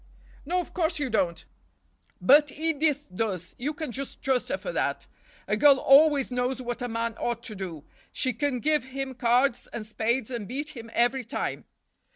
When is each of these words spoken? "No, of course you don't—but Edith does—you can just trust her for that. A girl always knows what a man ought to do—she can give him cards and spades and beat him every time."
"No, 0.47 0.59
of 0.59 0.73
course 0.73 0.97
you 0.97 1.11
don't—but 1.11 2.51
Edith 2.53 3.07
does—you 3.13 3.71
can 3.75 3.91
just 3.91 4.19
trust 4.23 4.49
her 4.49 4.57
for 4.57 4.71
that. 4.71 5.05
A 5.47 5.55
girl 5.55 5.77
always 5.77 6.31
knows 6.31 6.59
what 6.59 6.81
a 6.81 6.87
man 6.87 7.13
ought 7.19 7.43
to 7.43 7.55
do—she 7.55 8.33
can 8.33 8.61
give 8.61 8.85
him 8.85 9.13
cards 9.13 9.67
and 9.71 9.85
spades 9.85 10.31
and 10.31 10.47
beat 10.47 10.69
him 10.69 10.89
every 10.95 11.23
time." 11.23 11.65